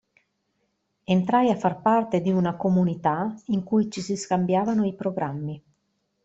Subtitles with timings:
[1.15, 5.63] Entrai a far parte di una comunità in cui ci si scambiavano i programmi.